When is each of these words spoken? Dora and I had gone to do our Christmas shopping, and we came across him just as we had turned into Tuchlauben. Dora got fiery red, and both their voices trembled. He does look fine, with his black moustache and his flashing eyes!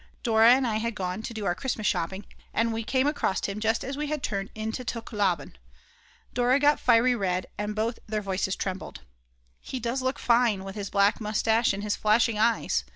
Dora 0.23 0.53
and 0.55 0.65
I 0.65 0.77
had 0.77 0.95
gone 0.95 1.21
to 1.21 1.31
do 1.31 1.45
our 1.45 1.53
Christmas 1.53 1.85
shopping, 1.85 2.25
and 2.55 2.73
we 2.73 2.83
came 2.83 3.05
across 3.05 3.45
him 3.45 3.59
just 3.59 3.83
as 3.83 3.95
we 3.95 4.07
had 4.07 4.23
turned 4.23 4.49
into 4.55 4.83
Tuchlauben. 4.83 5.57
Dora 6.33 6.57
got 6.59 6.79
fiery 6.79 7.13
red, 7.15 7.45
and 7.55 7.75
both 7.75 7.99
their 8.07 8.23
voices 8.23 8.55
trembled. 8.55 9.01
He 9.59 9.79
does 9.79 10.01
look 10.01 10.17
fine, 10.17 10.63
with 10.63 10.73
his 10.73 10.89
black 10.89 11.21
moustache 11.21 11.71
and 11.71 11.83
his 11.83 11.95
flashing 11.95 12.39
eyes! 12.39 12.83